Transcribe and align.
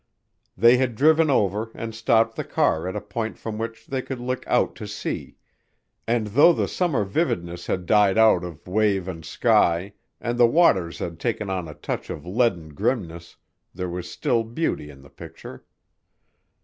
They 0.57 0.77
had 0.77 0.95
driven 0.95 1.29
over 1.29 1.69
and 1.75 1.93
stopped 1.93 2.35
the 2.35 2.43
car 2.43 2.87
at 2.87 2.95
a 2.95 3.01
point 3.01 3.37
from 3.37 3.59
which 3.59 3.85
they 3.85 4.01
could 4.01 4.19
look 4.19 4.43
out 4.47 4.75
to 4.77 4.87
sea, 4.87 5.35
and 6.07 6.25
though 6.25 6.53
the 6.53 6.67
summer 6.67 7.03
vividness 7.03 7.67
had 7.67 7.85
died 7.85 8.17
out 8.17 8.43
of 8.43 8.67
wave 8.67 9.07
and 9.07 9.23
sky 9.23 9.93
and 10.19 10.39
the 10.39 10.47
waters 10.47 10.97
had 10.97 11.19
taken 11.19 11.51
on 11.51 11.67
a 11.67 11.75
touch 11.75 12.09
of 12.09 12.25
a 12.25 12.29
leaden 12.29 12.69
grimness, 12.69 13.37
there 13.75 13.89
was 13.89 14.09
still 14.09 14.43
beauty 14.43 14.89
in 14.89 15.03
the 15.03 15.09
picture. 15.11 15.63